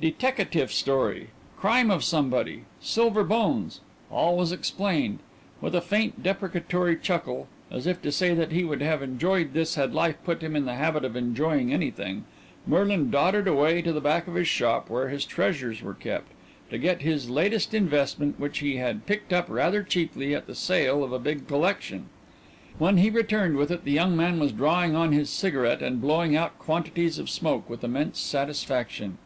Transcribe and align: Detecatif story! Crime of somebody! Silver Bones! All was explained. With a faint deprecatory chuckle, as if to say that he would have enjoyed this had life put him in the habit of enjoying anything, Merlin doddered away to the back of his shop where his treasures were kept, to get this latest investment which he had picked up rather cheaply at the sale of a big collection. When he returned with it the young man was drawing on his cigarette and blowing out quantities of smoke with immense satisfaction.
Detecatif 0.00 0.70
story! 0.70 1.30
Crime 1.58 1.90
of 1.90 2.04
somebody! 2.04 2.66
Silver 2.80 3.24
Bones! 3.24 3.80
All 4.12 4.36
was 4.36 4.52
explained. 4.52 5.18
With 5.60 5.74
a 5.74 5.80
faint 5.80 6.22
deprecatory 6.22 6.96
chuckle, 6.96 7.48
as 7.68 7.88
if 7.88 8.00
to 8.02 8.12
say 8.12 8.32
that 8.32 8.52
he 8.52 8.62
would 8.62 8.80
have 8.80 9.02
enjoyed 9.02 9.54
this 9.54 9.74
had 9.74 9.92
life 9.92 10.14
put 10.24 10.40
him 10.40 10.54
in 10.54 10.66
the 10.66 10.76
habit 10.76 11.04
of 11.04 11.16
enjoying 11.16 11.72
anything, 11.72 12.24
Merlin 12.64 13.10
doddered 13.10 13.48
away 13.48 13.82
to 13.82 13.92
the 13.92 14.00
back 14.00 14.28
of 14.28 14.36
his 14.36 14.46
shop 14.46 14.88
where 14.88 15.08
his 15.08 15.24
treasures 15.24 15.82
were 15.82 15.94
kept, 15.94 16.30
to 16.70 16.78
get 16.78 17.00
this 17.00 17.28
latest 17.28 17.74
investment 17.74 18.38
which 18.38 18.58
he 18.60 18.76
had 18.76 19.04
picked 19.04 19.32
up 19.32 19.46
rather 19.48 19.82
cheaply 19.82 20.32
at 20.32 20.46
the 20.46 20.54
sale 20.54 21.02
of 21.02 21.10
a 21.10 21.18
big 21.18 21.48
collection. 21.48 22.06
When 22.78 22.98
he 22.98 23.10
returned 23.10 23.56
with 23.56 23.72
it 23.72 23.82
the 23.82 23.90
young 23.90 24.16
man 24.16 24.38
was 24.38 24.52
drawing 24.52 24.94
on 24.94 25.10
his 25.10 25.28
cigarette 25.28 25.82
and 25.82 26.00
blowing 26.00 26.36
out 26.36 26.56
quantities 26.60 27.18
of 27.18 27.28
smoke 27.28 27.68
with 27.68 27.82
immense 27.82 28.20
satisfaction. 28.20 29.18